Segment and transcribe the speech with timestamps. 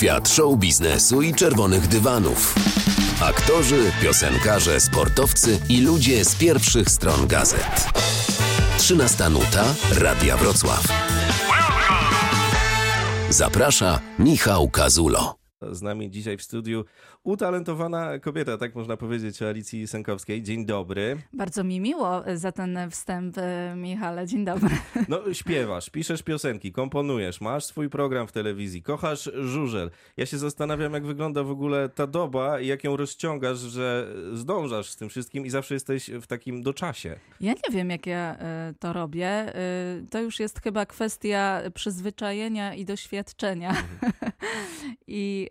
[0.00, 2.54] Świat show biznesu i czerwonych dywanów.
[3.22, 7.88] Aktorzy, piosenkarze, sportowcy i ludzie z pierwszych stron gazet.
[8.78, 9.64] 13 nuta
[9.98, 10.86] Radia Wrocław.
[13.30, 15.34] Zaprasza Michał Kazulo.
[15.72, 16.84] Z nami dzisiaj w studiu
[17.30, 20.42] utalentowana kobieta, tak można powiedzieć o Alicji Sękowskiej.
[20.42, 21.16] Dzień dobry.
[21.32, 24.26] Bardzo mi miło za ten wstęp, e, Michale.
[24.26, 24.70] Dzień dobry.
[25.08, 29.90] No, śpiewasz, piszesz piosenki, komponujesz, masz swój program w telewizji, kochasz żużel.
[30.16, 34.90] Ja się zastanawiam, jak wygląda w ogóle ta doba i jak ją rozciągasz, że zdążasz
[34.90, 37.16] z tym wszystkim i zawsze jesteś w takim doczasie.
[37.40, 39.28] Ja nie wiem, jak ja e, to robię.
[39.28, 39.52] E,
[40.10, 43.68] to już jest chyba kwestia przyzwyczajenia i doświadczenia.
[43.68, 44.12] Mhm.
[45.06, 45.48] I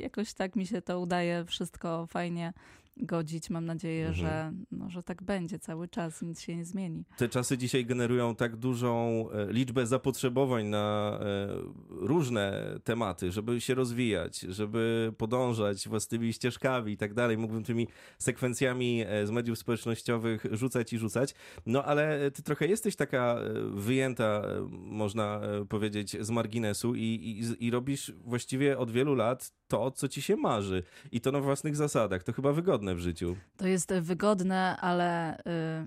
[0.00, 2.52] jakoś tak mi się to udaje wszystko fajnie
[2.96, 3.50] godzić.
[3.50, 4.26] Mam nadzieję, mhm.
[4.26, 7.04] że, no, że tak będzie cały czas, nic się nie zmieni.
[7.16, 11.48] Te czasy dzisiaj generują tak dużą e, liczbę zapotrzebowań na e,
[11.88, 17.38] różne tematy, żeby się rozwijać, żeby podążać własnymi ścieżkami i tak dalej.
[17.38, 21.34] Mógłbym tymi sekwencjami e, z mediów społecznościowych rzucać i rzucać.
[21.66, 23.38] No ale ty trochę jesteś taka
[23.70, 30.08] wyjęta, można powiedzieć, z marginesu i, i, i robisz właściwie od wielu lat to, co
[30.08, 30.82] ci się marzy.
[31.12, 32.22] I to na własnych zasadach.
[32.22, 33.36] To chyba wygodne w życiu.
[33.56, 35.42] To jest wygodne, ale y,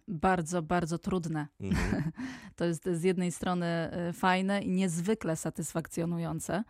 [0.08, 1.48] bardzo, bardzo trudne.
[1.60, 2.12] Mhm.
[2.56, 6.64] to jest z jednej strony y, fajne i niezwykle satysfakcjonujące,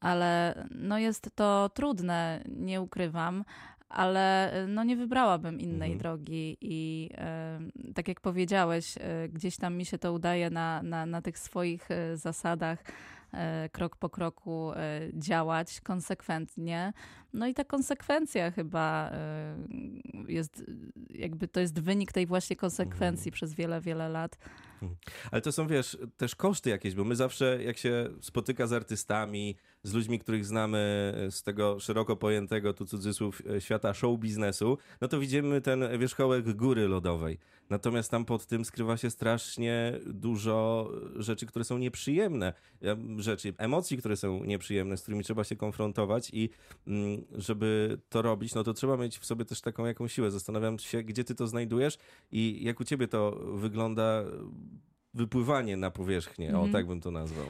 [0.00, 3.44] ale no jest to trudne, nie ukrywam
[3.88, 5.98] ale y, no nie wybrałabym innej mhm.
[5.98, 7.10] drogi i
[7.88, 11.38] y, tak jak powiedziałeś, y, gdzieś tam mi się to udaje na, na, na tych
[11.38, 12.84] swoich y, zasadach.
[13.36, 16.92] E, krok po kroku e, działać konsekwentnie.
[17.32, 19.56] No i ta konsekwencja chyba e,
[20.28, 20.64] jest,
[21.10, 23.32] jakby to jest wynik tej właśnie konsekwencji mhm.
[23.32, 24.38] przez wiele, wiele lat.
[24.82, 24.96] Mhm.
[25.30, 29.56] Ale to są, wiesz, też koszty jakieś, bo my zawsze, jak się spotyka z artystami,
[29.86, 35.20] z ludźmi, których znamy z tego szeroko pojętego, tu cudzysłów, świata show biznesu, no to
[35.20, 37.38] widzimy ten wierzchołek góry lodowej.
[37.70, 42.52] Natomiast tam pod tym skrywa się strasznie dużo rzeczy, które są nieprzyjemne.
[43.18, 46.50] Rzeczy, emocji, które są nieprzyjemne, z którymi trzeba się konfrontować i
[46.86, 50.30] mm, żeby to robić, no to trzeba mieć w sobie też taką jakąś siłę.
[50.30, 51.98] Zastanawiam się, gdzie ty to znajdujesz
[52.32, 54.24] i jak u ciebie to wygląda
[55.14, 56.60] wypływanie na powierzchnię, mm.
[56.60, 56.72] o mhm.
[56.72, 57.46] tak bym to nazwał.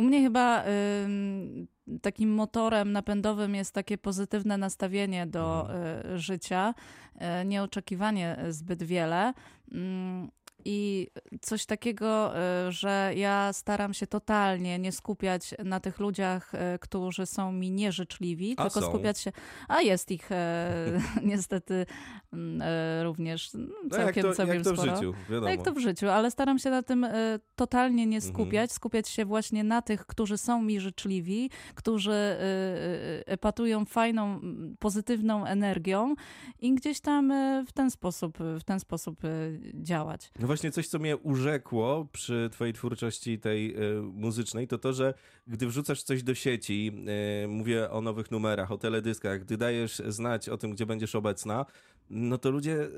[0.00, 5.68] U mnie chyba y, takim motorem napędowym jest takie pozytywne nastawienie do
[6.14, 6.74] y, życia,
[7.14, 9.32] y, nieoczekiwanie zbyt wiele.
[10.64, 11.08] I
[11.40, 17.26] coś takiego, e, że ja staram się totalnie nie skupiać na tych ludziach, e, którzy
[17.26, 18.88] są mi nieżyczliwi, a tylko są.
[18.88, 19.32] skupiać się.
[19.68, 21.86] A jest ich e, niestety
[22.32, 24.92] mm, e, również mm, no całkiem, no całkiem jak to sporo.
[24.92, 25.46] w życiu, wiadomo.
[25.46, 27.12] No jak to w życiu, ale staram się na tym e,
[27.56, 28.34] totalnie nie mhm.
[28.34, 28.68] skupiać, mhm.
[28.68, 32.36] skupiać się właśnie na tych, którzy są mi życzliwi, którzy
[33.26, 34.40] epatują fajną,
[34.78, 36.14] pozytywną energią
[36.58, 37.32] i gdzieś tam
[37.66, 39.20] w ten sposób, w ten sposób
[39.74, 40.30] działać.
[40.38, 45.14] No właśnie coś, co mnie urzekło przy twojej twórczości tej y, muzycznej, to to, że
[45.46, 46.92] gdy wrzucasz coś do sieci,
[47.44, 51.66] y, mówię o nowych numerach, o teledyskach, gdy dajesz znać o tym, gdzie będziesz obecna,
[52.10, 52.88] no to ludzie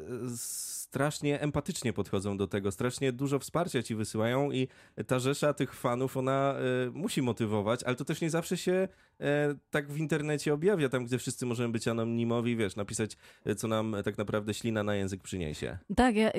[0.93, 4.69] strasznie empatycznie podchodzą do tego, strasznie dużo wsparcia ci wysyłają i
[5.07, 6.55] ta rzesza tych fanów, ona
[6.87, 8.89] y, musi motywować, ale to też nie zawsze się
[9.21, 9.25] y,
[9.71, 13.17] tak w internecie objawia, tam gdzie wszyscy możemy być anonimowi, wiesz, napisać,
[13.57, 15.79] co nam tak naprawdę ślina na język przyniesie.
[15.97, 16.31] Tak, ja,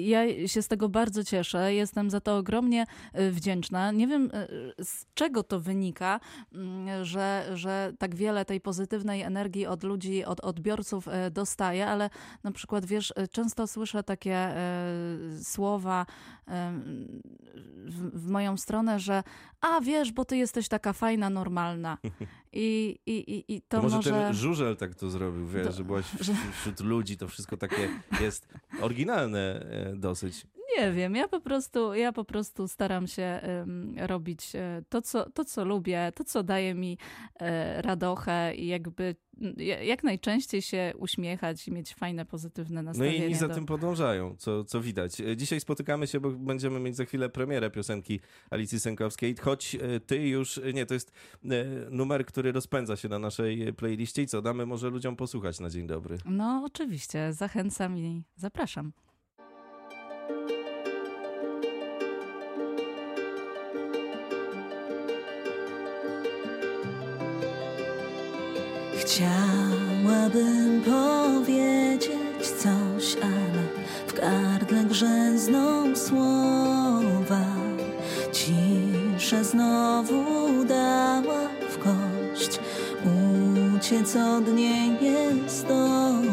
[0.00, 2.86] ja się z tego bardzo cieszę, jestem za to ogromnie
[3.30, 3.92] wdzięczna.
[3.92, 4.30] Nie wiem,
[4.82, 6.20] z czego to wynika,
[6.52, 12.10] mm, że, że tak wiele tej pozytywnej energii od ludzi, od odbiorców dostaję, ale
[12.44, 14.84] na przykład, wiesz, często słyszę takie e,
[15.42, 16.06] słowa
[16.48, 16.72] e,
[17.86, 19.22] w, w, moją stronę, że
[19.60, 21.98] a wiesz, bo ty jesteś taka fajna, normalna.
[22.52, 23.96] I, i, i, i to, to może...
[23.96, 27.56] może ten żużel tak to zrobił, wiesz, to, że byłaś wśród, wśród ludzi, to wszystko
[27.56, 27.88] takie
[28.20, 28.48] jest
[28.80, 30.46] oryginalne e, dosyć.
[30.78, 33.40] Nie wiem, ja po prostu, ja po prostu staram się
[33.96, 34.52] robić
[34.88, 36.98] to co, to, co lubię, to, co daje mi
[37.40, 39.16] e, radochę i jakby
[39.82, 43.18] jak najczęściej się uśmiechać i mieć fajne, pozytywne nastawienie.
[43.18, 43.54] No i inni za do...
[43.54, 45.20] tym podążają, co, co widać.
[45.20, 48.20] E, dzisiaj spotykamy się, bo będziemy mieć za chwilę premierę piosenki
[48.50, 51.12] Alicji Sękowskiej, choć e, ty już, e, nie, to jest
[51.90, 55.86] numer, który rozpędza się na naszej playliście i co, damy może ludziom posłuchać na dzień
[55.86, 56.18] dobry.
[56.24, 58.92] No oczywiście, zachęcam i zapraszam.
[69.06, 73.62] Chciałabym powiedzieć coś, ale
[74.06, 77.46] w gardle grzęzną słowa.
[78.32, 82.60] Ciszę znowu dała w kość
[83.90, 86.25] życie co dnie nie zdoła.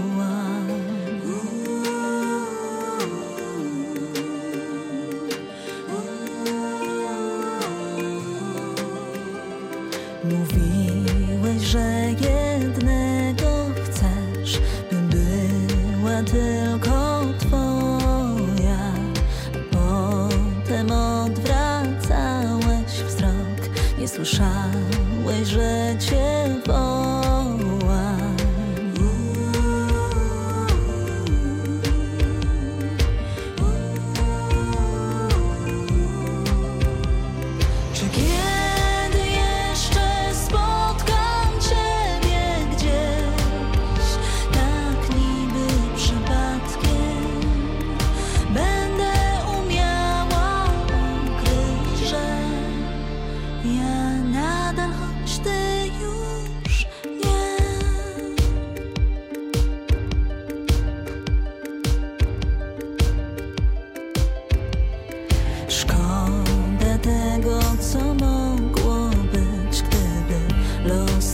[24.03, 27.22] Nie słyszałeś, że cię woła.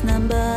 [0.04, 0.49] number.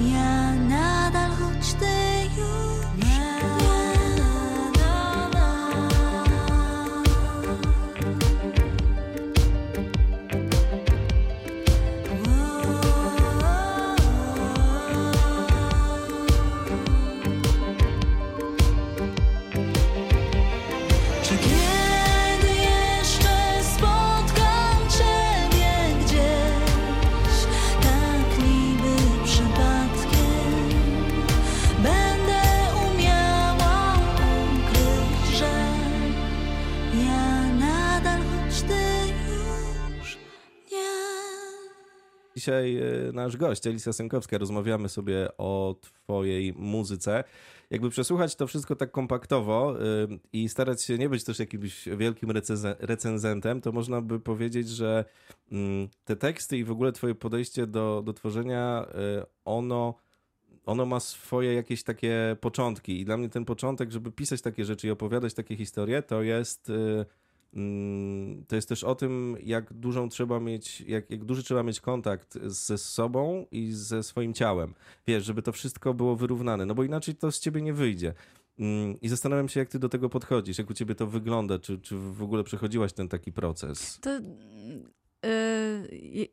[0.00, 1.74] Ja nadal, choć
[42.48, 47.24] Dzisiaj e, nasz gość, Elisa Sękowska, rozmawiamy sobie o twojej muzyce.
[47.70, 52.30] Jakby przesłuchać to wszystko tak kompaktowo y, i starać się nie być też jakimś wielkim
[52.30, 55.04] recenze- recenzentem, to można by powiedzieć, że
[55.52, 58.86] mm, te teksty i w ogóle twoje podejście do, do tworzenia,
[59.22, 59.94] y, ono
[60.66, 64.86] ono ma swoje jakieś takie początki i dla mnie ten początek, żeby pisać takie rzeczy
[64.86, 66.72] i opowiadać takie historie, to jest
[68.48, 72.38] to jest też o tym, jak dużą trzeba mieć, jak, jak duży trzeba mieć kontakt
[72.42, 74.74] ze sobą i ze swoim ciałem.
[75.06, 78.14] Wiesz, żeby to wszystko było wyrównane, no bo inaczej to z ciebie nie wyjdzie.
[78.58, 81.78] Mm, I zastanawiam się, jak ty do tego podchodzisz, jak u ciebie to wygląda, czy,
[81.78, 83.98] czy w ogóle przechodziłaś ten taki proces.
[84.00, 84.10] To,
[85.22, 86.28] yy,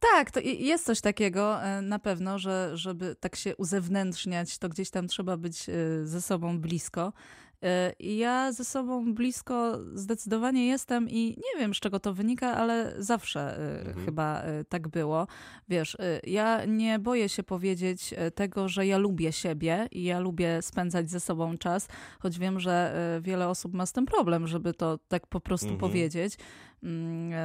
[0.00, 4.90] tak, to jest coś takiego e, na pewno, że żeby tak się uzewnętrzniać, to gdzieś
[4.90, 5.72] tam trzeba być e,
[6.06, 7.12] ze sobą blisko.
[7.62, 12.94] E, ja ze sobą blisko zdecydowanie jestem i nie wiem z czego to wynika, ale
[12.98, 14.04] zawsze e, Mhm.
[14.06, 15.26] chyba e, tak było.
[15.68, 15.96] Wiesz,
[16.26, 21.20] ja nie boję się powiedzieć tego, że ja lubię siebie i ja lubię spędzać ze
[21.20, 21.88] sobą czas,
[22.20, 25.80] choć wiem, że wiele osób ma z tym problem, żeby to tak po prostu Mhm.
[25.80, 26.34] powiedzieć,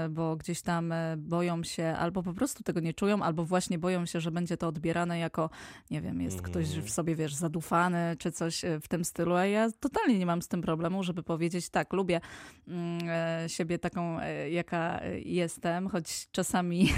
[0.09, 4.05] bo gdzieś tam e, boją się albo po prostu tego nie czują, albo właśnie boją
[4.05, 5.49] się, że będzie to odbierane jako,
[5.91, 6.85] nie wiem, jest ktoś Mhm.
[6.85, 10.41] w sobie, wiesz, zadufany czy coś e, w tym stylu, a ja totalnie nie mam
[10.41, 12.21] z tym problemu, żeby powiedzieć tak, lubię
[12.67, 16.89] mm, e, siebie taką, e, jaka e, jestem, choć czasami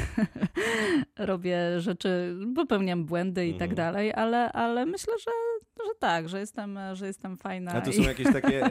[1.18, 3.76] robię rzeczy, popełniam błędy i tak Mhm.
[3.76, 5.32] dalej, ale, ale myślę, że,
[5.78, 7.72] że tak, że jestem, że jestem fajna.
[7.72, 8.70] A to i- są jakieś takie,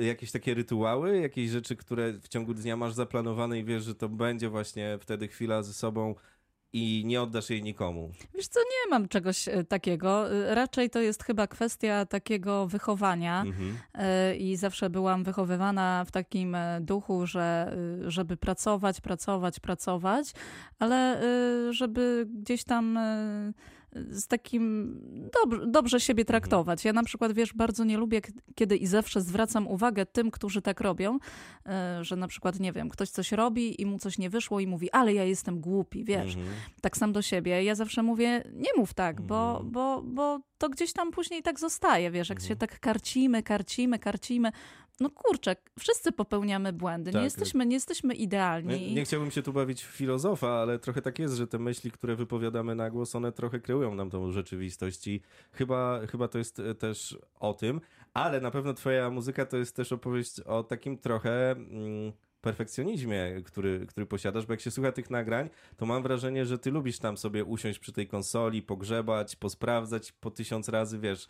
[0.00, 4.08] jakieś takie rytuały, jakieś rzeczy, które w ciągu dnia masz zaplanowane i wiesz, że to
[4.08, 6.14] będzie właśnie wtedy chwila ze sobą
[6.72, 8.10] i nie oddasz jej nikomu.
[8.34, 10.32] Wiesz co, nie mam czegoś e, takiego.
[10.32, 13.78] E, Raczej to jest chyba kwestia takiego wychowania Mhm.
[13.94, 20.32] e, i zawsze byłam wychowywana w takim duchu, że żeby pracować, pracować, pracować,
[20.78, 21.22] ale
[21.70, 22.98] żeby gdzieś tam
[23.92, 24.94] z takim
[25.32, 26.84] dobrze, dobrze siebie traktować.
[26.84, 28.20] Ja na przykład, wiesz, bardzo nie lubię,
[28.54, 31.18] kiedy i zawsze zwracam uwagę tym, którzy tak robią,
[31.66, 34.66] e, że na przykład, nie wiem, ktoś coś robi i mu coś nie wyszło i
[34.66, 36.36] mówi, ale ja jestem głupi, wiesz.
[36.36, 36.54] Mhm.
[36.80, 37.64] Tak sam do siebie.
[37.64, 39.70] Ja zawsze mówię, nie mów tak, bo, mhm.
[39.70, 42.48] bo, bo to gdzieś tam później tak zostaje, wiesz, jak mhm.
[42.48, 44.52] się tak karcimy, karcimy, karcimy,
[45.00, 47.12] no kurczę, wszyscy popełniamy błędy.
[47.12, 47.18] Tak.
[47.20, 48.80] Nie, jesteśmy, nie jesteśmy idealni.
[48.80, 51.90] Nie, nie, chciałbym się tu bawić w filozofa, ale trochę tak jest, że te myśli,
[51.90, 55.20] które wypowiadamy na głos, one trochę kreują nam tą rzeczywistość i
[55.52, 57.80] chyba, chyba to jest e, też o tym,
[58.14, 61.50] ale na pewno twoja muzyka to jest też opowieść o takim trochę...
[61.50, 66.58] Mm, perfekcjonizmie, który, który posiadasz, bo jak się słucha tych nagrań, to mam wrażenie, że
[66.58, 71.28] ty lubisz tam sobie usiąść przy tej konsoli, pogrzebać, posprawdzać po tysiąc razy, wiesz,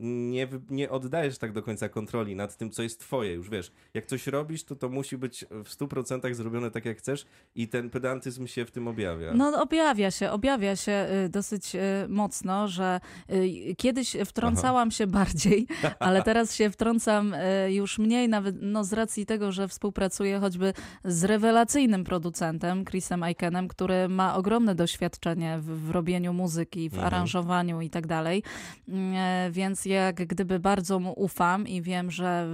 [0.00, 4.06] nie, nie oddajesz tak do końca kontroli nad tym, co jest twoje, już wiesz, jak
[4.06, 7.90] coś robisz, to to musi być w stu procentach zrobione tak, jak chcesz i ten
[7.90, 9.34] pedantyzm się w tym objawia.
[9.34, 11.78] No objawia się, objawia się y, dosyć y,
[12.08, 14.96] mocno, że y, kiedyś wtrącałam Aha.
[14.96, 15.66] się bardziej,
[15.98, 17.34] ale teraz się wtrącam
[17.68, 20.72] już mniej, nawet no z racji tego, że współpracuję pracuję choćby
[21.04, 27.06] z rewelacyjnym producentem, Chrisem Aikenem, który ma ogromne doświadczenie w, w robieniu muzyki, w mhm.
[27.06, 28.42] aranżowaniu i tak dalej.
[28.88, 32.48] Mm, e, więc jak gdyby bardzo mu ufam i wiem, że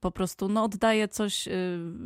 [0.00, 1.50] po prostu no, oddaję coś y,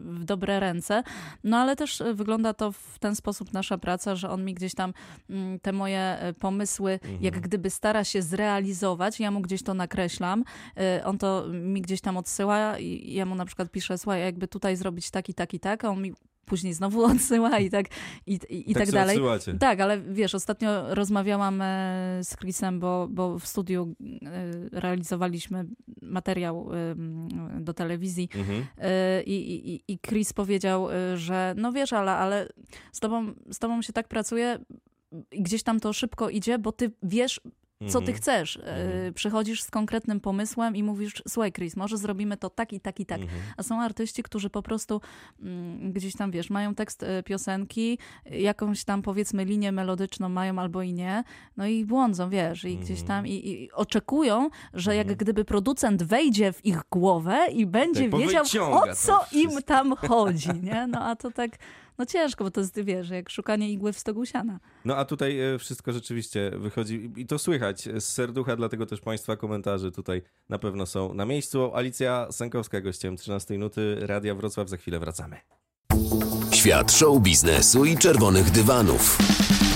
[0.05, 1.03] w dobre ręce.
[1.45, 4.93] No ale też wygląda to w ten sposób nasza praca, że on mi gdzieś tam
[5.31, 7.23] mm, te moje e, pomysły, mhm.
[7.23, 9.21] jak gdyby stara się zrealizować.
[9.21, 10.45] Ja mu gdzieś to nakreślam.
[10.77, 14.49] E, on to mi gdzieś tam odsyła i ja mu na przykład piszę, słuchaj, jakby
[14.49, 16.13] tutaj zrobić zrobić tak i tak i tak, a on mi
[16.45, 17.87] później znowu odsyła i tak,
[18.27, 19.17] i, i, i tak, tak dalej.
[19.17, 19.59] Odsyłacie.
[19.59, 25.65] Tak, ale wiesz, ostatnio rozmawiałam e, z Chrisem, bo, bo w studiu e, realizowaliśmy
[26.03, 26.71] materiał
[27.61, 28.67] do telewizji mhm.
[28.79, 32.49] E, i, i, i Chris powiedział, że no wiesz, ale, ale
[32.93, 34.59] z, tobą, z tobą się tak pracuje,
[35.31, 37.41] gdzieś tam to szybko idzie, bo ty wiesz
[37.89, 38.17] co ty mhm.
[38.19, 38.57] chcesz.
[38.57, 39.15] Mm.
[39.15, 43.07] Przychodzisz z konkretnym pomysłem i mówisz, słuchaj Chris, może zrobimy to tak i tak i
[43.07, 43.21] tak.
[43.21, 43.31] Mm.
[43.57, 45.01] A są artyści, którzy po prostu
[45.43, 47.99] mm, gdzieś tam, wiesz, mają tekst e, piosenki,
[48.31, 51.25] jakąś tam powiedzmy linię melodyczną mają albo i nie,
[51.57, 55.19] no i błądzą, wiesz, i gdzieś tam i, i oczekują, że jak mhm.
[55.19, 60.49] gdyby producent wejdzie w ich głowę i będzie tak, wiedział, o co im tam chodzi,
[60.63, 60.87] nie?
[60.87, 61.51] No a to tak
[62.03, 64.61] no ciężko, bo to jest, wiesz, jak szukanie igły w stogu siana.
[64.85, 69.37] No a tutaj e, wszystko rzeczywiście wychodzi i to słychać z serducha, dlatego też Państwa
[69.37, 71.75] komentarze tutaj na pewno są na miejscu.
[71.75, 74.69] Alicja Sękowska, gościem 13 nuty Radia Wrocław.
[74.69, 75.37] Za chwilę wracamy.
[76.53, 79.19] Świat show biznesu i czerwonych dywanów.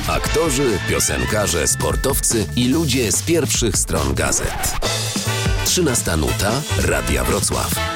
[0.09, 4.77] Aktorzy, piosenkarze, sportowcy i ludzie z pierwszych stron gazet.
[5.65, 7.96] 13 nuta Radia Wrocław.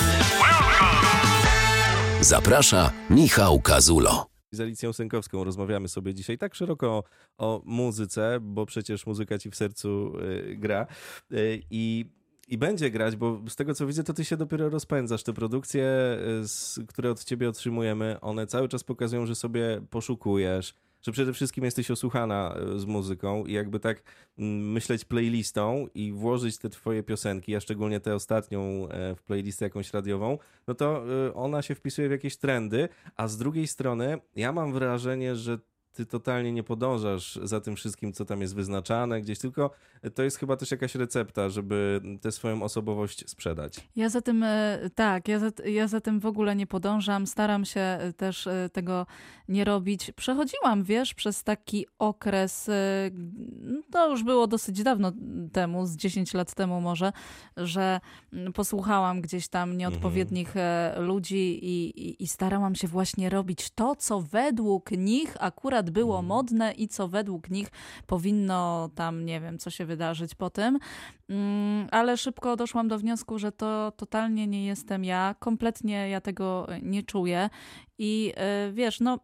[2.21, 4.27] Zaprasza Michał Kazulo.
[4.51, 7.05] Z Alicją Sękowską rozmawiamy sobie dzisiaj tak szeroko o,
[7.39, 10.87] o muzyce, bo przecież muzyka ci w sercu y, gra.
[11.33, 12.07] Y, I
[12.49, 15.23] i będzie grać, bo z tego co widzę, to ty się dopiero rozpędzasz.
[15.23, 15.85] Te produkcje,
[16.79, 21.65] y, które od ciebie otrzymujemy, one cały czas pokazują, że sobie poszukujesz, że przede wszystkim
[21.65, 24.03] jesteś osłuchana e, z muzyką i jakby tak
[24.39, 29.65] mm, myśleć playlistą i włożyć te twoje piosenki, a szczególnie tę ostatnią e, w playlistę
[29.65, 34.19] jakąś radiową, no to e, ona się wpisuje w jakieś trendy, a z drugiej strony
[34.37, 35.59] ja mam wrażenie, że
[36.01, 39.71] ty totalnie nie podążasz za tym wszystkim, co tam jest wyznaczane gdzieś, tylko
[40.15, 43.89] to jest chyba też jakaś recepta, żeby tę swoją osobowość sprzedać.
[43.97, 47.65] Ja za tym, e, tak, ja za, ja za tym w ogóle nie podążam, staram
[47.65, 49.07] się e, też e, tego
[49.49, 50.13] nie robić.
[50.17, 52.71] Przechodziłam, wiesz, przez taki okres,
[53.61, 55.13] no to już było dosyć dawno
[55.53, 57.13] temu, z 10 lat temu może,
[57.57, 58.01] że
[58.33, 61.05] mm, posłuchałam gdzieś tam nieodpowiednich mhm.
[61.05, 66.73] ludzi i, i, i starałam się właśnie robić to, co według nich akurat było modne
[66.73, 67.69] i co według nich
[68.07, 70.79] powinno tam, nie wiem, co się wydarzyć po tym.
[71.29, 76.67] Mm, ale szybko doszłam do wniosku, że to totalnie nie jestem ja, kompletnie ja tego
[76.83, 77.51] nie czuję.
[77.99, 79.19] I e, wiesz, no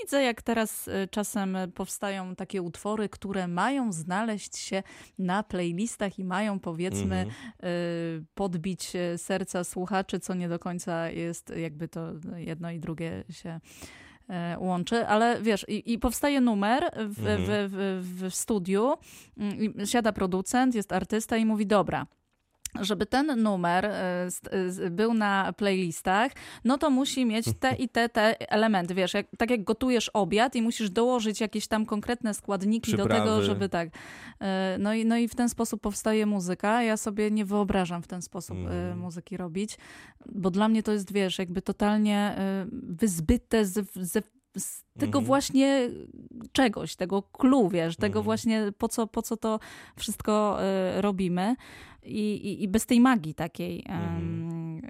[0.00, 4.82] widzę, jak teraz e, czasem powstają takie utwory, które mają znaleźć się
[5.18, 8.24] na playlistach i mają powiedzmy mm -hmm.
[8.34, 13.60] podbić serca słuchaczy, co nie do końca jest jakby to jedno i drugie się
[14.58, 17.38] łączy, ale wiesz, i, i powstaje numer w, mhm.
[17.38, 18.94] w, w, w studiu,
[19.38, 22.06] mm, siada producent, jest artysta i mówi, dobra,
[22.80, 24.28] żeby ten numer e,
[24.90, 26.32] był na playlistach,
[26.64, 28.94] no to musi mieć te i te, te elementy.
[28.94, 33.08] Wiesz, jak, tak jak gotujesz obiad i musisz dołożyć jakieś tam konkretne składniki Przyprawy.
[33.08, 33.88] do tego, żeby tak.
[34.40, 36.82] E, no i, no i w ten sposób powstaje muzyka.
[36.82, 38.98] Ja sobie nie wyobrażam w ten sposób mm.
[38.98, 39.78] muzyki robić,
[40.26, 42.36] bo dla mnie to jest, wiesz, jakby totalnie
[42.72, 44.22] wyzbyte ze, ze
[44.58, 45.24] z tego Mhm.
[45.24, 45.90] właśnie
[46.52, 48.24] czegoś, tego clue, wiesz, tego Mhm.
[48.24, 49.58] właśnie po co, po co to
[49.96, 50.58] wszystko
[50.98, 51.56] y, robimy
[52.02, 53.82] i, i, i bez tej magii takiej.
[53.86, 54.80] em,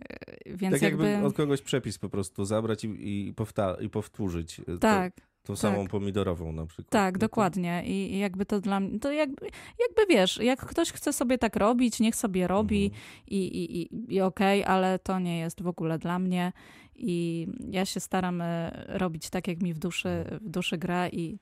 [0.47, 1.27] więc tak jakby, jakby...
[1.27, 2.89] od kogoś przepis po prostu zabrać i,
[3.29, 4.61] i, powta- i powtórzyć.
[4.61, 6.89] y, Tak, To, tą samą pomidorową na przykład.
[6.91, 7.83] tak, No dokładnie.
[7.87, 9.47] I, I jakby to dla mnie, to jakby,
[9.89, 13.03] jakby wiesz, jak ktoś chce sobie tak robić, niech sobie robi Mhm.
[13.27, 16.53] i, i, i, i okej, ale to nie jest w ogóle dla mnie.
[16.99, 21.39] I ja się staram e, robić tak, jak mi w duszy, w duszy gra i,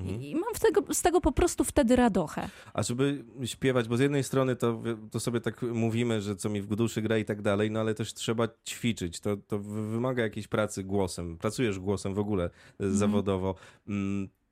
[0.00, 0.22] Mhm.
[0.22, 2.48] i mam tego, z tego po prostu wtedy radochę.
[2.74, 6.62] A żeby śpiewać, bo z jednej strony to, to sobie tak mówimy, że co mi
[6.62, 9.20] w duszy gra i tak dalej, no ale też trzeba ćwiczyć.
[9.20, 11.38] To, to wy- wymaga jakiejś pracy głosem.
[11.38, 12.96] Pracujesz głosem w ogóle e, Mhm.
[12.96, 13.54] zawodowo.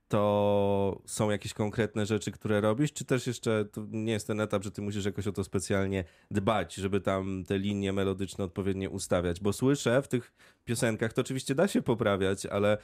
[0.08, 4.64] To są jakieś konkretne rzeczy, które robisz, czy też jeszcze to nie jest ten etap,
[4.64, 9.40] że ty musisz jakoś o to specjalnie dbać, żeby tam te linie melodyczne odpowiednio ustawiać?
[9.40, 10.32] Bo słyszę w tych
[10.64, 12.78] piosenkach, to oczywiście da się poprawiać, ale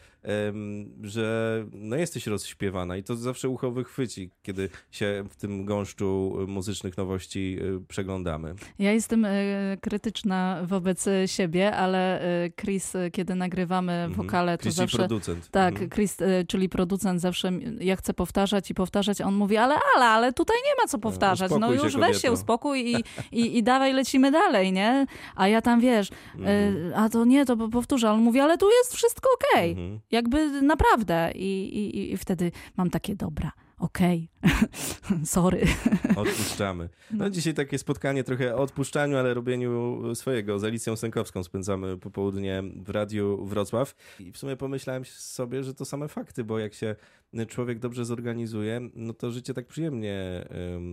[1.03, 6.97] że no jesteś rozśpiewana i to zawsze ucho wychwyci, kiedy się w tym gąszczu muzycznych
[6.97, 8.55] nowości y, przeglądamy.
[8.79, 9.33] Ja jestem e,
[9.81, 14.13] krytyczna wobec e, siebie, ale e, Chris, kiedy nagrywamy Mhm.
[14.15, 14.99] wokale, to Chris, zawsze...
[14.99, 15.51] producent.
[15.51, 15.91] Tak, Mhm.
[15.91, 16.17] Chris,
[16.49, 20.57] czyli producent zawsze ja chcę powtarzać i powtarzać, a on mówi, ale ale, ale tutaj
[20.57, 23.05] nie ma co powtarzać, no się, już weź się, uspokój i,
[23.41, 25.07] i, i dawaj lecimy dalej, nie?
[25.37, 26.77] A ja tam, wiesz, Mhm.
[26.93, 30.01] e, a to nie, to po- powtórzę, on mówi, ale tu jest wszystko okej, Mhm.
[30.11, 34.29] jakby naprawdę I, i, i wtedy mam takie, dobra, okej,
[35.25, 35.67] sorry.
[36.17, 36.89] Odpuszczamy.
[37.11, 40.59] No dzisiaj takie spotkanie trochę o odpuszczaniu, ale robieniu swojego.
[40.59, 45.85] Z Alicją Sękowską spędzamy popołudnie w Radiu Wrocław i w sumie pomyślałem sobie, że to
[45.85, 46.97] same fakty, bo jak się
[47.49, 50.45] człowiek dobrze zorganizuje, no to życie tak przyjemnie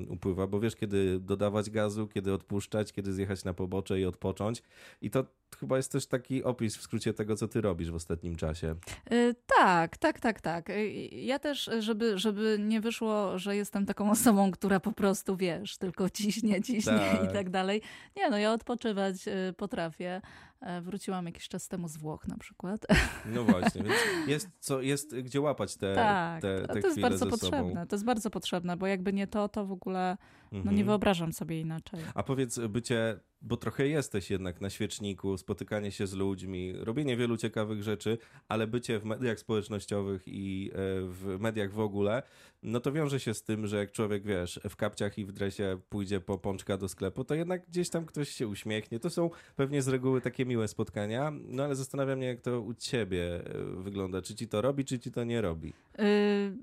[0.09, 4.63] upływa, bo wiesz, kiedy dodawać gazu, kiedy odpuszczać, kiedy zjechać na pobocze i odpocząć.
[5.01, 5.25] I to
[5.59, 8.75] chyba jest też taki opis w skrócie tego, co ty robisz w ostatnim czasie.
[9.11, 10.69] Y, Tak, tak, tak, tak.
[10.69, 15.77] Y, Ja też, żeby, żeby nie wyszło, że jestem taką osobą, która po prostu, wiesz,
[15.77, 17.23] tylko ciśnie, ciśnie Tak.
[17.29, 17.81] i tak dalej.
[18.15, 20.21] Nie, no ja odpoczywać y, potrafię.
[20.61, 22.85] E, Wróciłam jakiś czas temu z Włoch na przykład.
[23.25, 23.95] No właśnie, więc
[24.27, 27.37] jest, co, jest gdzie łapać te, tak, te, te to jest chwile bardzo ze sobą.
[27.51, 27.87] potrzebne.
[27.87, 30.17] To jest bardzo potrzebne, bo jakby nie to, to w ogóle
[30.51, 30.75] no Mhm.
[30.75, 31.99] nie wyobrażam sobie inaczej.
[32.15, 37.37] A powiedz, bycie, bo trochę jesteś jednak na świeczniku, spotykanie się z ludźmi, robienie wielu
[37.37, 40.75] ciekawych rzeczy, ale bycie w mediach społecznościowych i e,
[41.07, 42.23] w mediach w ogóle,
[42.63, 45.79] no to wiąże się z tym, że jak człowiek, wiesz, w kapciach i w dresie
[45.89, 48.99] pójdzie po pączka do sklepu, to jednak gdzieś tam ktoś się uśmiechnie.
[48.99, 52.73] To są pewnie z reguły takie miłe spotkania, no ale zastanawiam mnie, jak to u
[52.73, 54.21] ciebie e, wygląda.
[54.21, 55.73] Czy ci to robi, czy ci to nie robi?
[55.99, 56.51] Y,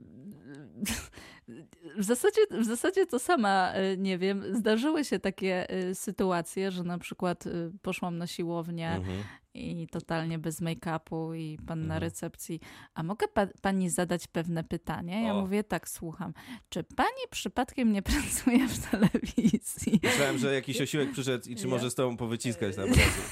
[1.99, 4.57] W zasadzie, w zasadzie to sama y, nie wiem.
[4.57, 7.45] Zdarzyły się takie y, sytuacje, że na przykład
[7.83, 9.19] poszłam na siłownię Mhm.
[9.59, 12.01] I totalnie bez make-upu i pan na Mhm.
[12.03, 12.61] recepcji,
[12.95, 15.23] a mogę pa pani zadać pewne pytanie?
[15.23, 15.41] Ja O.
[15.41, 16.33] mówię, tak, słucham.
[16.69, 20.01] Czy pani przypadkiem nie pracuje w telewizji?
[20.03, 23.23] Myślałem, że jakiś osiłek przyszedł i czy Ja- może z tobą powyciskać na obrazu.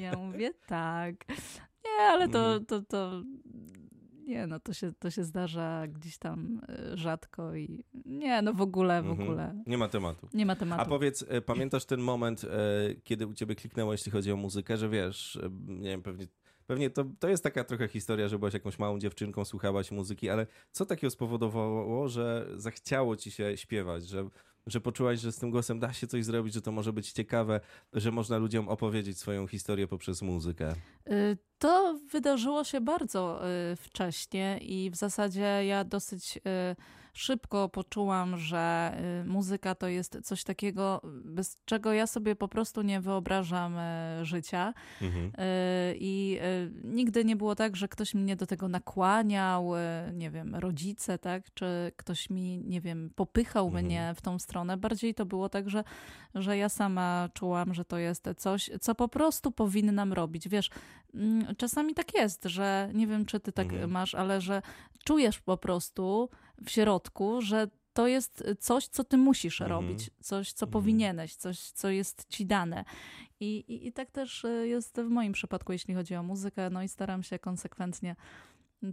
[0.00, 1.14] Ja mówię, tak.
[1.84, 2.66] Nie, ale to, Mhm.
[2.66, 3.22] to, to
[4.26, 6.60] nie, no to się, to się zdarza gdzieś tam
[6.92, 9.28] y, rzadko i nie, no w ogóle, w Mhm.
[9.28, 9.62] ogóle.
[9.66, 10.28] Nie ma tematu.
[10.34, 10.82] Nie ma tematu.
[10.82, 12.48] A powiedz, e, pamiętasz ten moment, e,
[13.04, 16.26] kiedy u ciebie kliknęło, jeśli chodzi o muzykę, że wiesz, e, nie wiem, pewnie,
[16.66, 20.46] pewnie to, to jest taka trochę historia, że byłaś jakąś małą dziewczynką, słuchałaś muzyki, ale
[20.72, 24.28] co takiego spowodowało, że zachciało ci się śpiewać, że,
[24.66, 27.60] że poczułaś, że z tym głosem da się coś zrobić, że to może być ciekawe,
[27.92, 30.74] że można ludziom opowiedzieć swoją historię poprzez muzykę?
[31.10, 36.40] Y, To wydarzyło się bardzo y, wcześnie i w zasadzie ja dosyć y,
[37.12, 42.82] szybko poczułam, że y, muzyka to jest coś takiego, bez czego ja sobie po prostu
[42.82, 44.74] nie wyobrażam y, życia.
[45.02, 45.26] Mhm.
[45.26, 45.32] Y,
[45.98, 46.38] I
[46.84, 49.70] nigdy nie było tak, że ktoś mnie do tego nakłaniał,
[50.12, 53.84] nie wiem, rodzice, tak, czy ktoś mi, nie wiem, popychał Mhm.
[53.84, 54.76] mnie w tą stronę.
[54.76, 55.84] Bardziej to było tak, że,
[56.34, 60.48] że ja sama czułam, że to jest coś, co po prostu powinnam robić.
[60.48, 60.70] Wiesz,
[61.14, 63.90] mm, czasami tak jest, że nie wiem, czy ty tak Mhm.
[63.90, 64.62] masz, ale że
[65.04, 66.28] czujesz po prostu
[66.64, 69.80] w środku, że to jest coś, co ty musisz Mhm.
[69.80, 70.72] robić, coś, co Mhm.
[70.72, 72.84] powinieneś, coś, co jest ci dane.
[73.40, 76.70] I, i, I tak też y, jest w moim przypadku, jeśli chodzi o muzykę.
[76.70, 78.16] No i staram się konsekwentnie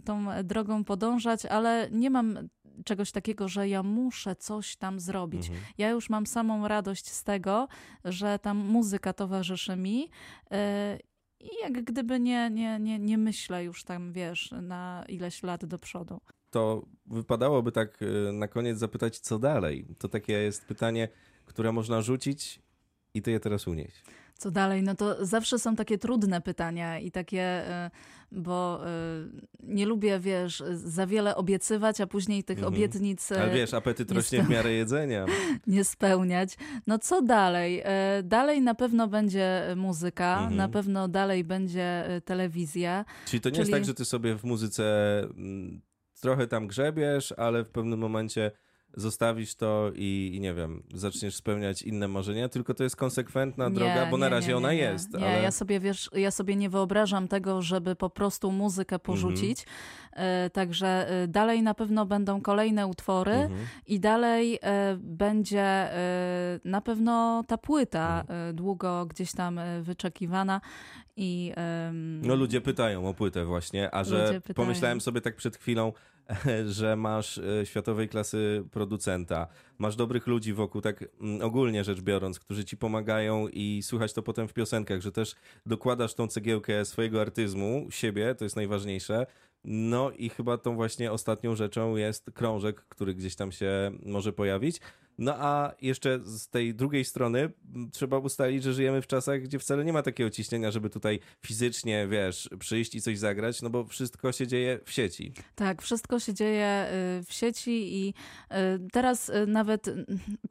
[0.04, 2.48] tą drogą podążać, ale nie mam
[2.84, 5.46] czegoś takiego, że ja muszę coś tam zrobić.
[5.48, 5.66] Mhm.
[5.78, 7.68] Ja już mam samą radość z tego,
[8.04, 10.04] że tam muzyka towarzyszy mi.
[10.04, 11.00] y,
[11.40, 15.78] I jak gdyby nie, nie, nie, nie myślę już tam, wiesz, na ileś lat do
[15.78, 16.20] przodu.
[16.50, 19.86] To wypadałoby tak e, na koniec zapytać, co dalej?
[19.98, 21.08] To takie jest pytanie,
[21.46, 22.60] które można rzucić
[23.14, 24.02] i ty je teraz unieść.
[24.38, 24.82] Co dalej?
[24.82, 27.90] No to zawsze są takie trudne pytania i takie, e,
[28.32, 28.90] bo e,
[29.62, 32.74] nie lubię, wiesz, za wiele obiecywać, a później tych Mhm.
[32.74, 35.26] obietnic Ale wiesz, apetyt nie rośnie w miarę jedzenia.
[35.66, 36.56] nie spełniać.
[36.86, 37.82] No co dalej?
[38.24, 40.56] Dalej na pewno będzie muzyka, Mhm.
[40.56, 43.04] na pewno dalej będzie telewizja.
[43.26, 45.80] Czyli to nie jest Czyli- tak, że ty sobie w muzyce mm,
[46.20, 48.50] trochę tam grzebiesz, ale w pewnym momencie
[48.94, 53.74] zostawisz to i, i nie wiem, zaczniesz spełniać inne marzenia, tylko to jest konsekwentna Nie,
[53.74, 55.12] droga, bo na nie, razie nie, ona jest.
[55.14, 55.42] Nie, ale...
[55.42, 59.00] ja sobie wiesz, ja sobie nie wyobrażam tego, żeby po prostu muzykę Mhm.
[59.06, 59.66] porzucić.
[60.12, 63.60] E, Także e, dalej na pewno będą kolejne utwory Mhm.
[63.86, 68.56] i dalej e, będzie e, na pewno ta płyta Mhm.
[68.56, 70.60] długo gdzieś tam wyczekiwana
[71.16, 71.52] i
[72.22, 75.92] No ludzie pytają o płytę właśnie, a że pomyślałem sobie tak przed chwilą,
[76.66, 79.46] że masz e, światowej klasy producenta,
[79.78, 84.22] masz dobrych ludzi wokół, tak mm, ogólnie rzecz biorąc, którzy ci pomagają i słychać to
[84.22, 85.34] potem w piosenkach, że też
[85.66, 89.26] dokładasz tą cegiełkę swojego artyzmu, siebie, to jest najważniejsze.
[89.64, 94.80] No i chyba tą właśnie ostatnią rzeczą jest krążek, który gdzieś tam się może pojawić.
[95.20, 97.52] No a jeszcze z tej drugiej strony
[97.92, 102.08] trzeba ustalić, że żyjemy w czasach, gdzie wcale nie ma takiego ciśnienia, żeby tutaj fizycznie,
[102.08, 105.32] wiesz, przyjść i coś zagrać, no bo wszystko się dzieje w sieci.
[105.54, 106.86] Tak, wszystko się dzieje
[107.20, 108.54] y, w sieci i y,
[108.92, 109.94] teraz y, nawet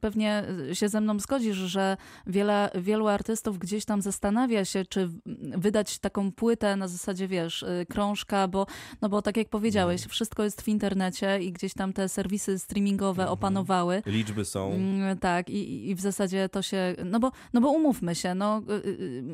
[0.00, 5.10] pewnie się ze mną zgodzisz, że wiele, wielu artystów gdzieś tam zastanawia się, czy
[5.56, 8.66] wydać taką płytę na zasadzie, wiesz, krążka, bo,
[9.02, 13.22] no bo tak jak powiedziałeś, wszystko jest w internecie i gdzieś tam te serwisy streamingowe
[13.22, 13.32] Mhm.
[13.32, 14.02] opanowały.
[14.06, 14.59] Liczby są.
[14.66, 16.94] Mm, Tak, i, i w zasadzie to się.
[17.04, 19.24] No bo, no bo umówmy się, no, y, y,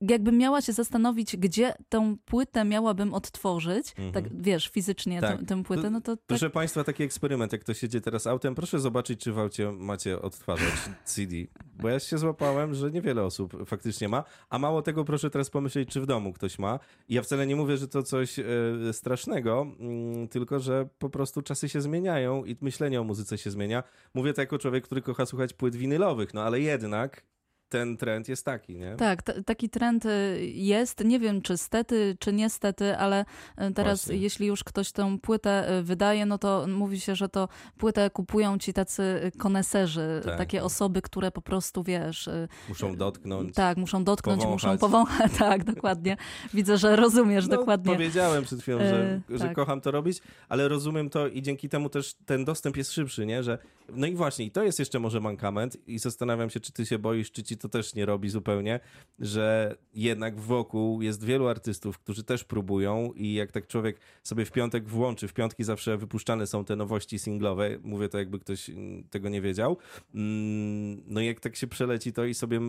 [0.00, 4.12] jakbym miała się zastanowić, gdzie tę płytę miałabym odtworzyć, Mhm.
[4.12, 5.38] tak wiesz, fizycznie Tak.
[5.38, 6.16] tę, tę płytę, no to.
[6.16, 9.72] Tak, Proszę Państwa, taki eksperyment, jak ktoś jedzie teraz autem, proszę zobaczyć, czy w aucie
[9.72, 11.36] macie odtwarzać CD.
[11.82, 15.88] Bo ja się złapałem, że niewiele osób faktycznie ma, a mało tego proszę teraz pomyśleć,
[15.88, 16.78] czy w domu ktoś ma.
[17.08, 18.44] I ja wcale nie mówię, że to coś e,
[18.92, 23.82] strasznego, mm, tylko że po prostu czasy się zmieniają i myślenie o muzyce się zmienia.
[24.14, 27.24] Mówię to jako człowiek, który kocha słuchać płyt winylowych, no ale jednak
[27.70, 28.96] ten trend jest taki, nie?
[28.96, 31.04] Tak, taki trend y, jest.
[31.04, 33.24] Nie wiem, czy stety, czy niestety, ale
[33.70, 34.22] y, teraz, Właśnie.
[34.22, 38.58] jeśli już ktoś tę płytę y, wydaje, no to mówi się, że to płytę kupują
[38.58, 40.66] ci tacy koneserzy, Tak, takie tak.
[40.66, 42.28] osoby, które po prostu wiesz.
[42.68, 43.54] Muszą dotknąć.
[43.54, 44.72] Tak, muszą dotknąć, powąchać.
[44.72, 45.32] muszą powąchać.
[45.38, 46.16] Tak, dokładnie.
[46.54, 47.92] Widzę, że rozumiesz No, dokładnie.
[47.92, 49.54] Powiedziałem przed chwilą, że, że tak.
[49.54, 53.42] kocham to robić, ale rozumiem to i dzięki temu też ten dostęp jest szybszy, nie?
[53.42, 56.86] Że, no i właśnie, i to jest jeszcze może mankament i zastanawiam się, czy ty
[56.86, 58.80] się boisz, czy ci to też nie robi zupełnie,
[59.18, 64.52] że jednak wokół jest wielu artystów, którzy też próbują i jak tak człowiek sobie w
[64.52, 69.04] piątek włączy, w piątki zawsze wypuszczane są te nowości singlowe, mówię to jakby ktoś mm,
[69.04, 69.76] tego nie wiedział,
[70.14, 72.60] Mm, no jak tak się przeleci to i sobie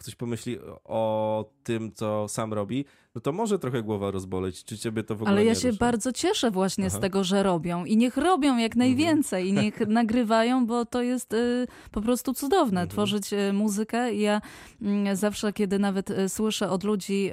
[0.00, 2.84] ktoś pomyśli o tym, co sam robi,
[3.14, 4.64] no to może trochę głowa rozboleć.
[4.64, 6.94] Czy ciebie to w ogóle Ale ja się bardzo cieszę właśnie Aha.
[6.96, 7.00] Mhm.
[7.00, 7.84] z tego, że robią.
[7.84, 9.48] I niech robią jak najwięcej.
[9.48, 12.80] I niech nagrywają, bo to jest y, po prostu cudowne.
[12.80, 12.88] Mhm.
[12.88, 14.14] Tworzyć y, muzykę.
[14.14, 14.40] I ja
[14.82, 17.30] mm, zawsze, kiedy nawet y, słyszę od ludzi,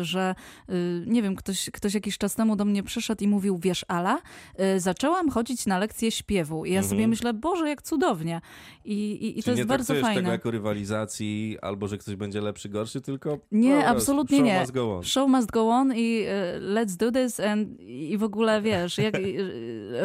[0.00, 0.34] y, że
[0.70, 4.18] y, nie wiem, ktoś, ktoś jakiś czas temu do mnie przyszedł i mówił, wiesz Ala,
[4.76, 6.64] y, zaczęłam chodzić na lekcje śpiewu.
[6.64, 7.10] I ja sobie Mhm.
[7.10, 8.40] myślę, Boże, jak cudownie.
[8.84, 10.14] I, i, i to jest bardzo fajne.
[10.14, 14.60] tego jako rywalizacji, albo że ktoś będzie lepszy, gorszy, tylko Nie, prostu absolutnie show nie.
[14.60, 15.02] must go on.
[15.04, 19.14] Show must go on i e, let's do this and, i w ogóle wiesz, jak,
[19.14, 19.20] e,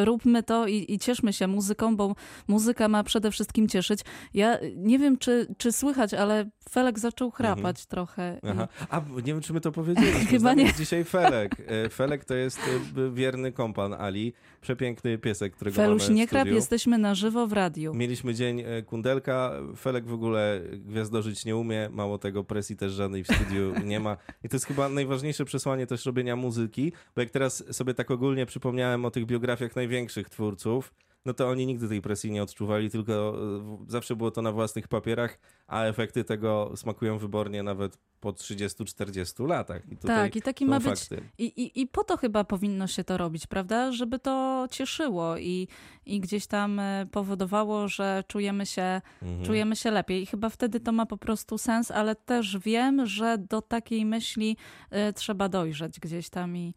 [0.06, 2.16] róbmy to i, i cieszmy się muzyką, bo
[2.48, 4.00] muzyka ma przede wszystkim cieszyć.
[4.34, 8.40] Ja nie wiem, czy, czy słychać, ale Felek zaczął chrapać trochę.
[8.44, 8.68] i- Mhm.
[8.80, 8.88] Aha.
[8.90, 10.20] A nie wiem, czy my to powiedzieliśmy.
[10.38, 10.74] Chyba nie.
[10.74, 11.56] dzisiaj Felek.
[11.68, 12.60] E, Felek to jest
[13.14, 16.56] wierny kompan Ali, przepiękny piesek, którego Feluś, mamy nie studiu.
[16.56, 17.94] jesteśmy na żywo w radiu.
[17.94, 19.52] Mieliśmy dzień kundelka.
[19.78, 24.18] Felek w ogóle gwiazdożyć nie umie, mało tego presji też żadnej w studiu nie ma.
[24.44, 28.46] I to jest chyba najważniejsze przesłanie też robienia muzyki, bo jak teraz sobie tak ogólnie
[28.46, 30.94] przypomniałem o tych biografiach największych twórców,
[31.26, 34.88] no to oni nigdy tej presji nie odczuwali, tylko e, zawsze było to na własnych
[34.88, 39.92] papierach, a efekty tego smakują wybornie nawet po 30-40 latach.
[39.92, 41.22] I Tak, i taki ma być fakty.
[41.38, 43.92] I, i, I po to chyba powinno się to robić, prawda?
[43.92, 45.68] Żeby to cieszyło i,
[46.06, 49.46] i gdzieś tam e, powodowało, że czujemy się, Mhm.
[49.46, 50.22] czujemy się lepiej.
[50.24, 54.58] I chyba wtedy to ma po prostu sens, ale też wiem, że do takiej myśli
[54.90, 56.74] e, trzeba dojrzeć gdzieś tam i,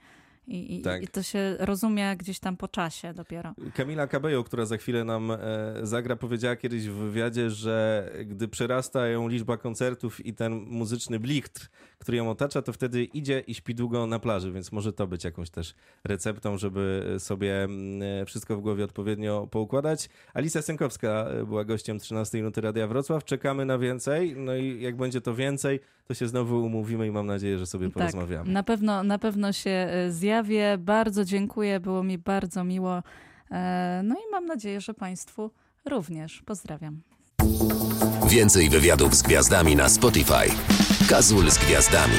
[0.46, 1.02] I, Tak.
[1.02, 3.54] I to się rozumie gdzieś tam po czasie dopiero.
[3.74, 5.36] Kamila Cabello, która za chwilę nam e,
[5.82, 11.68] zagra, powiedziała kiedyś w wywiadzie, że gdy przerasta ją liczba koncertów i ten muzyczny blichtr,
[11.98, 15.24] który ją otacza, to wtedy idzie i śpi długo na plaży, więc może to być
[15.24, 20.08] jakąś też receptą, żeby sobie mm, e, wszystko w głowie odpowiednio poukładać.
[20.34, 23.24] Alicja Sękowska e, była gościem 13 Minuty Radia Wrocław.
[23.24, 27.26] Czekamy na więcej, no i jak będzie to więcej, to się znowu umówimy i mam
[27.26, 28.44] nadzieję, że sobie porozmawiamy.
[28.44, 30.78] Tak, na pewno, na pewno się e, zjawię.
[30.78, 33.02] Bardzo dziękuję, było mi bardzo miło.
[33.50, 35.50] E, No i mam nadzieję, że Państwu
[35.84, 36.42] również.
[36.46, 37.00] Pozdrawiam.
[38.28, 40.50] Więcej wywiadów z gwiazdami na Spotify.
[41.08, 42.14] Kazul z gwiazdami.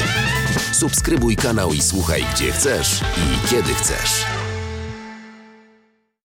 [0.71, 4.25] Subskrybuj kanał i słuchaj gdzie chcesz i kiedy chcesz.